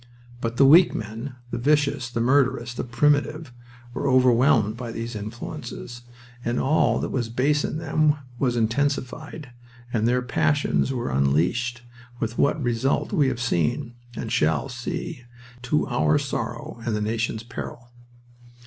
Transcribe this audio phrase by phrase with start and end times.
[0.41, 3.53] But the weak men, the vicious, the murderous, the primitive,
[3.93, 6.01] were overwhelmed by these influences,
[6.43, 9.51] and all that was base in them was intensified,
[9.93, 11.83] and their passions were unleashed,
[12.19, 15.21] with what result we have seen, and shall see,
[15.61, 17.91] to our sorrow and the nation's peril.